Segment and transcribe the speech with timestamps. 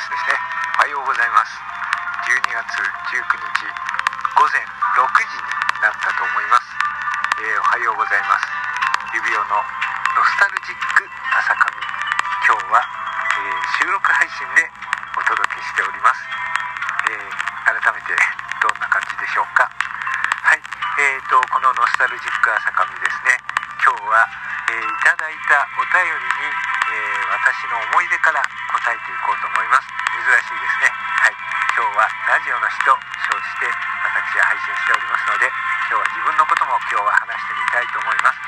[0.00, 0.40] うございますですね。
[0.40, 1.60] おはようございます。
[2.24, 2.72] 12月
[3.12, 3.68] 19日
[4.32, 4.64] 午前
[4.96, 5.52] 6時に
[5.84, 6.72] なったと思います、
[7.36, 8.48] えー、おはようございます。
[9.12, 11.04] 指輪のノスタルジック
[11.36, 11.68] 朝霞
[12.48, 14.64] 今日は、えー、収録配信で
[15.20, 16.24] お届けしております、
[17.04, 17.28] えー、
[17.68, 18.16] 改めて
[18.64, 19.68] どんな感じでしょうか。
[19.68, 20.62] はい。
[20.96, 23.36] えーとこのノスタルジック朝霞ですね。
[23.84, 24.24] 今日は、
[24.72, 26.48] えー、いただいたお便りに、
[26.88, 28.40] え私の思い出から
[28.80, 29.92] 答えていこうと思います。
[30.08, 30.88] 珍しいですね。
[30.88, 31.36] はい。
[31.76, 32.96] 今日はラジオの日と
[33.28, 35.52] 称して私は配信しておりますので
[35.84, 38.40] 今日は自分のことも今日は話してみたいと思います。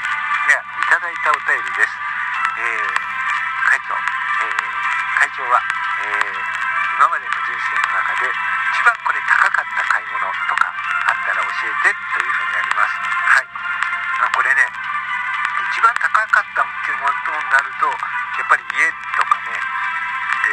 [0.49, 1.93] ではいただいたお便りです、
[2.57, 5.61] えー、会長、えー、会長は、
[6.01, 8.33] えー、今までの人生の中で
[8.73, 12.97] 一番これ高かった買い物とかあったら教えてというふうにあります。
[13.37, 13.49] はい、
[14.17, 17.85] まあ、これね一番高かったっていうものになると
[18.41, 19.22] やっぱり家と、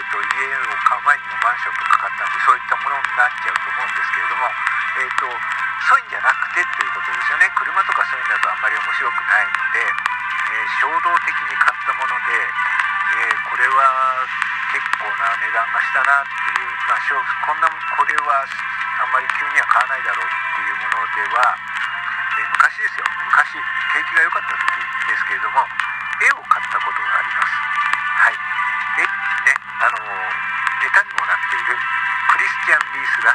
[0.09, 5.25] と、家を買う前にもマンションとか買ったんでそういったものになっちゃうと思うんですけれども、えーと、
[5.85, 7.49] そういうんじゃなくてということですよね。
[7.53, 14.25] 車とかそういうんだとあんまり面白くないので、えー、衝動的に買ったもので、えー、これは
[14.73, 17.01] 結構な値段がしたなっていう、まあ、
[17.45, 21.57] こんなこれはあんまり急には買わないだろうっていうものでは、
[22.37, 23.05] えー、昔ですよ。
[23.29, 23.57] 昔
[23.93, 25.65] 景気が良かった時ですけれども
[26.21, 26.98] 絵を買ったこと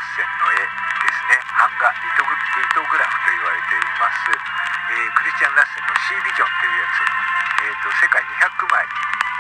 [0.05, 1.41] ン・リース・ラッセンの絵ですね。
[1.57, 8.85] 版画リトグリトグラフと言われています、えー、クリスチャン・ラッセンの C ビジョンというやつ、えーと、世界200枚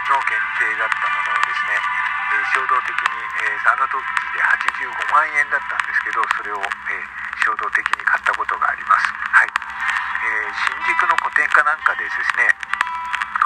[0.09, 4.01] の限定だったものをですね、えー、衝動的に、えー、あの時
[4.33, 9.13] で85万円だったんですけどそれを、えー、衝動的に買ったことがあります。
[9.35, 12.49] はい、え新宿の古典家なんかでですね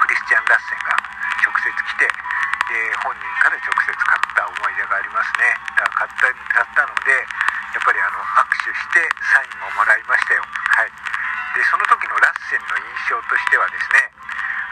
[0.09, 0.98] リスチャン・ラッセンが
[2.69, 5.57] で本人から直接買った思い出がありますね。
[5.73, 10.45] だから買った買ったのでやっぱりあの握手してサインももらいましたよ。
[10.45, 10.93] はい。
[11.57, 14.05] でその時のラッセンの印象としてはですね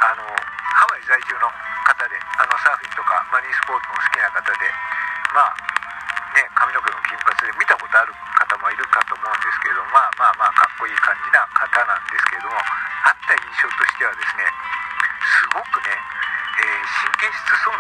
[0.06, 1.50] あのハワイ在住の
[1.90, 4.62] 方であのサーフィンとかマリンスポーツも好きな方で
[5.34, 5.58] まあ
[6.38, 14.46] ね髪の毛の金髪で見たことある方もいるかと思うんですけれどまあまあまあかっこいい感じな方なんですけれどもあった印象としてはですね
[15.26, 16.86] すごくね、えー、
[17.18, 17.77] 神経質そう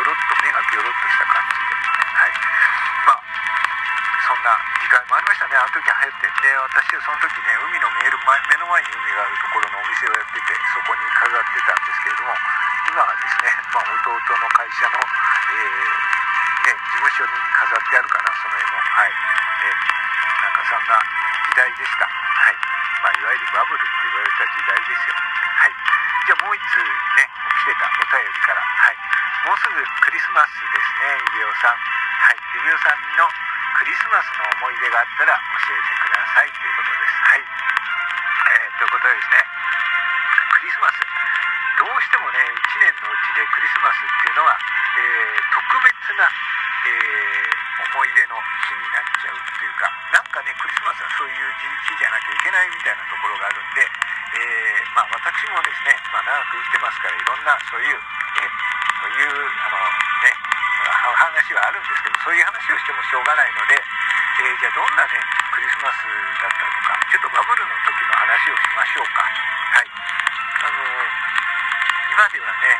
[0.00, 1.76] ギョロッと、目がギョロッとした感じで。
[1.76, 2.32] はい。
[3.04, 6.24] まあ、そんな時間もありましたね、あの時流行って。
[6.40, 12.32] で、私はその時ね、海の見える前、目の前に海があるところのお店をやってて、そこに飾ってたんですけれども、
[12.88, 18.80] 今はですね、まあ、弟の会社の、えー、ね、事務所に飾ってあるかな、その絵も。
[18.80, 19.12] はい。
[19.12, 19.84] えー、
[20.40, 22.08] なんかそんな時代でした。
[22.08, 22.56] はい。
[23.04, 25.20] まあ、いわゆるバブルって言われた時代ですよ。
[25.60, 25.76] はい。
[26.24, 26.80] じゃあもう一通
[27.20, 27.28] ね、
[27.60, 28.64] 来てたお便りから。
[28.64, 29.19] はい。
[29.40, 31.76] もうすぐクリスマスですね、指輪さん。
[31.76, 32.36] はい。
[32.60, 33.24] 指輪さんの
[33.80, 37.16] クリスマスの思い出があったら教えてくださいということです。
[37.24, 37.40] はい。
[37.40, 39.40] えー、ということでですね、
[40.52, 41.10] クリスマス。
[41.80, 58.69] どうしてもね1年のうちでクリスマスっていうのは、えー、特別な、えー、思い出の日になっちゃうっていうかなんかねクリスマスはそういう日じゃなきゃいけないみたいなところがあるんで、え、まあ、私もですね、まあ、長く生きてますからいろんなそういう、え
[59.10, 59.76] いうあの
[60.22, 60.30] ね
[61.18, 65.18] 話はあるんですけどそういう話をしてもしょうがないので、えじゃあどんなね
[65.50, 66.06] クリスマス
[66.40, 69.22] だったとかちょっとバブルの時の話をしましょうか。
[69.22, 69.90] はい。
[69.90, 70.78] あの
[72.10, 72.78] 今ではね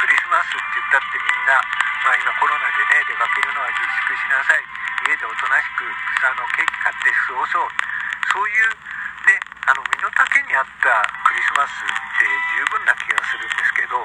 [0.00, 1.60] クリスマスって言ったってみんな、
[2.04, 4.64] まあ、今コロナでね出かけるのは自粛しなさい。
[5.06, 5.84] 家でおとなしく
[6.24, 7.68] あのケーキ買って過ごそう。
[8.32, 8.74] そういう
[9.28, 10.88] ねあの身の丈に合った
[11.26, 11.88] クリスマスっ
[12.18, 12.26] て
[12.58, 14.02] 十分な気がするんですけど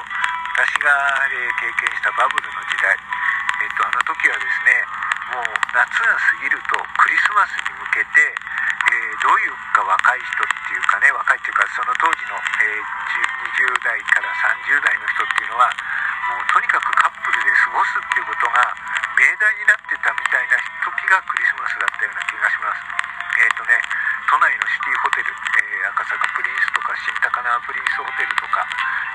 [0.52, 0.92] 私が、
[1.32, 4.84] え、経験したバブルの時代、えーと、あの時はですね
[5.32, 12.84] もう夏が過ぎるとクリスマスに向けて、えー、どういうか若い人っていうかね若いっていうかその当時の、えー、
[13.64, 18.60] 20代から30代の人っていうのはもうとにかくカップルで過ごすっていうことが
[19.16, 22.84] 命題になってたみたいな時がクリスマスだったような気がします。
[23.40, 23.80] えっ、ー、とね
[24.28, 28.64] 都内のシティホテル、えー、赤坂プリンスとか新高輪プリンスホテルとか、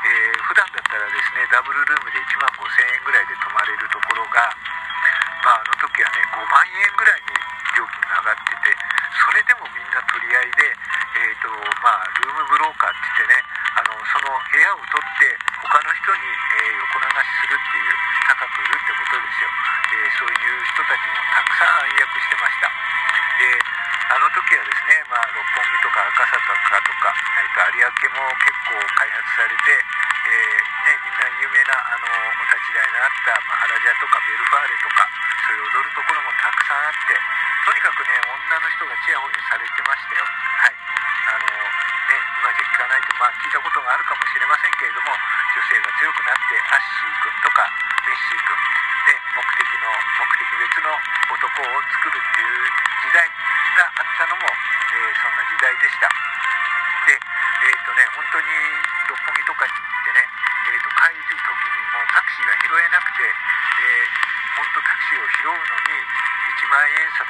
[0.07, 4.47] ー、普段だったらですねダブルルームで1万5000円ぐらいで泊まれるところが、
[5.43, 7.35] まあ、あの時はね5万円ぐらいに
[7.77, 8.77] 料金が上がってて
[9.19, 9.96] それでもみんな
[33.07, 35.07] あったマハラジャとかベルファーレとか
[35.47, 40.27] そういう踊るところもたくさんあってとにかくね女の人がちやほやされてましたよ。
[40.27, 40.75] はい。
[40.75, 47.71] あのね今じゃ聞かないとまあ聞いたことがあるかもしれませんけれども女性が強くなってアッシー君とか
[48.03, 48.59] メッシー君
[49.07, 49.87] で目的の
[50.19, 50.91] 目的別の
[51.31, 52.67] 男を作るっていう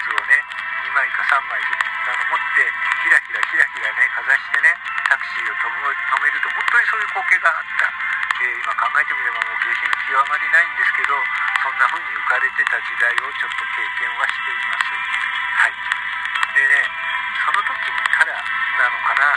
[0.06, 0.38] 万円札をね
[0.86, 1.58] 2枚か3枚
[2.06, 2.62] なの持って
[3.02, 4.70] ひらひらひらひらねかざしてね
[5.10, 5.66] タクシーを止
[6.22, 7.90] めると本当にそういう光景があった、
[8.42, 11.18] えー、今考えてみればもう下品極まりないんですけど
[11.62, 14.94] そんな風に浮かれてた時代をちょっと経験はしています。
[14.94, 15.74] はい。
[16.54, 16.86] でね
[17.42, 19.34] その時にからなのかな。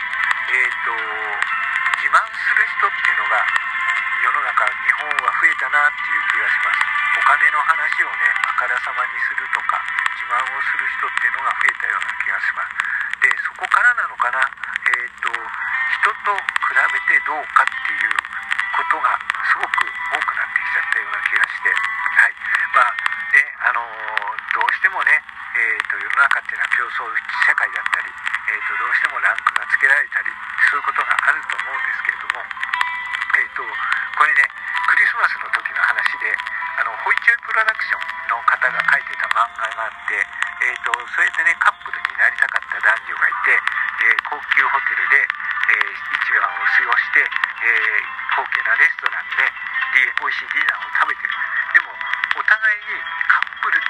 [0.50, 0.94] えっ、ー、と
[1.98, 3.46] 自慢する人っていうのが
[4.22, 6.90] 世の中日本は増えたなっていう気がします。
[7.18, 9.80] お金の話をねからさまにするとか
[10.20, 12.76] 自慢をする人っていうのが増えたような気がします。
[13.24, 14.44] でそこからなのかな？
[14.84, 16.36] えっ、ー、と人と
[16.68, 18.12] 比べてどうかっていう
[18.76, 19.16] ことが
[19.48, 21.72] すごく多くなってきちゃったような気がして。
[21.72, 22.36] はい。
[22.76, 22.92] まあ
[23.32, 25.24] ねあのー、どうしてもね
[25.56, 27.10] えーと、世の中っていうのは競争
[27.48, 30.30] 社会だったり、えーと、どうしてもランクがつけられたり
[30.70, 31.09] そういうことが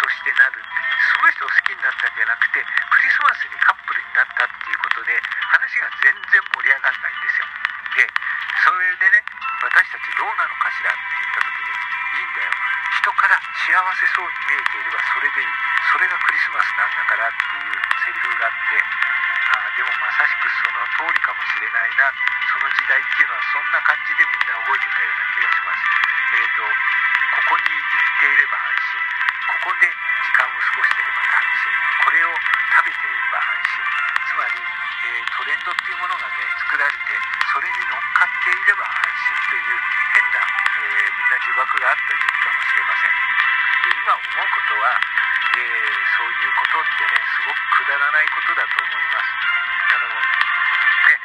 [0.09, 5.13] してなるその人を好きになったんじゃなくてクリスマスにカップルになったっていうことで
[5.53, 7.45] 話が全然盛り上がらないんですよ。
[7.95, 8.05] で
[8.65, 9.23] それでね
[9.61, 12.51] 私たちどうなのかしらって言った時にいいんだよ。
[12.99, 15.53] 人から幸せそうに見えていればそれでいい。
[15.89, 17.75] それがクリスマスなんだからっていう
[18.05, 18.83] セリフがあって
[19.49, 22.13] あでもまさしくその通りかもしれないな。
[22.49, 25.81] その時代っていうのはそんな感じでみんな覚えてたような気がします。
[26.33, 26.61] えっ、ー、と
[27.29, 28.57] ここに行っていれば
[29.49, 31.73] ここで時間を過ごしていれば安心
[32.05, 33.81] これを食べていれば安心
[34.29, 37.17] つまり、えー、トレンドっていうものがね作られて
[37.49, 39.81] それに乗っかっていれば安心という
[40.13, 43.17] 変な、えー、みんな呪縛があった時期かもしれません。
[43.89, 45.01] で今思うことは、
[45.57, 49.33] えー、そういうことってねすごくくだらないことだと思います。
[49.89, 51.17] あのね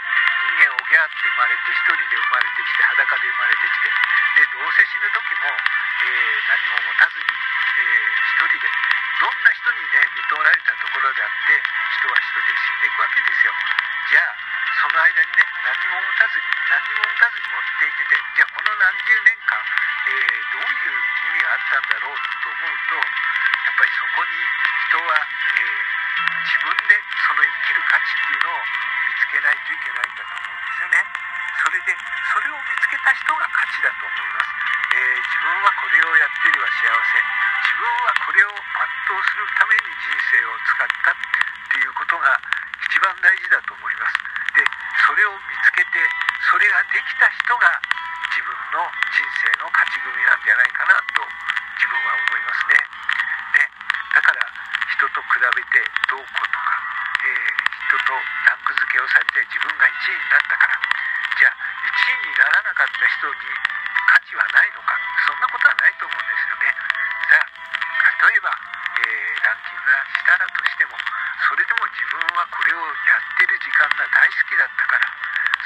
[0.48, 3.92] 人間おぎゃって生まれて一人で生まれてきて裸で生まれてきて
[4.34, 7.43] でどうせ死ぬ時も、えー、何も持たずに、
[8.34, 8.66] 人で
[9.22, 11.54] どんな人にね見とられたところであって
[12.02, 13.52] 人は人で死んでいくわけですよ
[14.10, 20.98] じゃあその間にね何も持たずに何も持たずに持っていけてじゃあこの何十年間、えー、どういう
[21.30, 24.34] 意味があったんだろうと思うとやっぱりそこに
[24.90, 25.94] 人は、えー、
[26.42, 30.98] 自分でその生きる価値っていうのを見つけないといけないんだと思うんですよね。
[31.64, 31.96] それで
[32.28, 34.52] それを見つけた人が勝ちだと思います。
[34.94, 41.16] えー、自分はこれをやっていれば幸せ自分はこれを全うするために人生を使ったっ
[41.72, 42.36] ていうことが
[42.84, 44.20] 一番大事だと思います。
[44.52, 44.60] で
[45.08, 45.96] それを見つけて
[46.52, 47.80] それができた人が
[48.28, 51.24] 自分の人生の勝ち組なんじゃないかなと
[51.80, 52.76] 自分は思いますね。
[53.56, 53.70] ね
[54.12, 54.44] だから
[54.92, 55.80] 人と比べて
[56.12, 56.68] どうこうとか、
[57.24, 57.56] えー、
[57.88, 60.76] 人とランク付けをされて自分が1位になったから
[61.40, 63.48] じゃあ1位にならなかった人に
[64.06, 64.93] 価値はないのか
[68.30, 70.96] えば、えー、ランキングがしたらとしても
[71.44, 75.04] それでも自分はこれをやってる時間が大好きだったから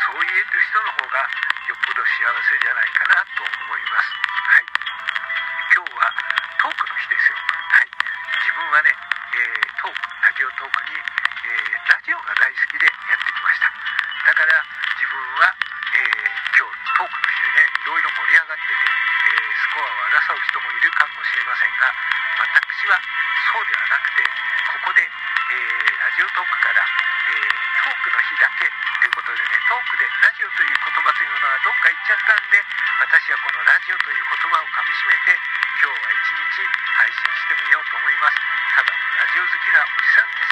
[0.09, 1.29] そう言える人の方が
[1.69, 4.09] よっぽど幸せじゃないかなと思います。
[4.09, 4.65] はい。
[5.77, 6.09] 今日は
[6.65, 7.37] トークの日ですよ。
[7.37, 7.93] はい。
[8.41, 13.69] 自分はね、えー、トークラジオトークに、えー、ラジオが大好きでやってきました。
[13.69, 14.65] だから
[14.97, 15.53] 自分は、
[15.93, 21.93] えー、今日トークの日でねいろいろ盛り上がってて、えスコアを争う人もいるかもしれませんが
[22.39, 23.01] 私は
[23.53, 24.23] そうではなくて
[24.71, 25.03] ここで
[25.49, 27.49] えー、ラジオトークから、えー、
[27.81, 32.61] トークの日だけということでねトークでラジオという言葉というものがどっか行っちゃったんで
[33.01, 35.41] 私はこのラジオという言葉をかみしめて
[35.81, 36.69] 今日は一日
[37.01, 38.37] 配信してみようと思います。
[38.77, 40.48] ただのラジオ好きなおじさんです。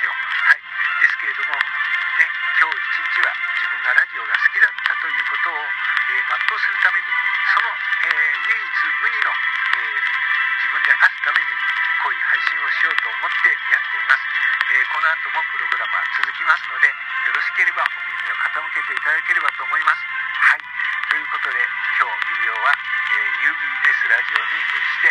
[21.17, 21.57] ということで
[21.97, 25.09] 今日指輪は、えー、UBS ラジオに扮して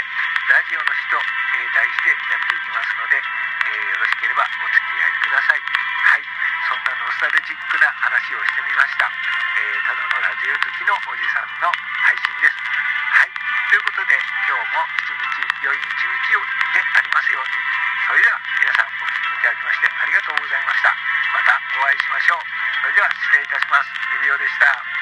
[0.53, 5.65] ラジオの日と、えー、題してやっていきますので、えよろしければお付き合いください。
[5.65, 6.29] はい。
[6.69, 12.61] そんなノスタルジックな話をしてみました、えただのラジオ好きのおじさんの配信です。
[13.09, 13.33] はい。
[13.33, 14.13] ということで
[14.45, 16.37] 今日も一日良い一日
[16.69, 17.57] でありますように。
[18.05, 20.93] それでは皆さんお聴きいただきましてありがとうございました。
[21.33, 22.45] またお会いしましょう。
[22.45, 23.89] それでは失礼いたします。
[24.21, 24.94] 指輪でした。